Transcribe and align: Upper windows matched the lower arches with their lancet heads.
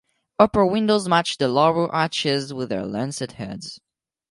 Upper 0.39 0.65
windows 0.65 1.07
matched 1.07 1.37
the 1.37 1.47
lower 1.47 1.87
arches 1.93 2.51
with 2.55 2.69
their 2.69 2.87
lancet 2.87 3.33
heads. 3.33 3.79